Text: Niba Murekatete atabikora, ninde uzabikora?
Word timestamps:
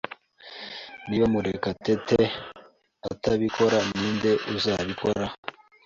Niba 1.07 1.25
Murekatete 1.33 2.19
atabikora, 3.11 3.77
ninde 3.93 4.31
uzabikora? 4.55 5.25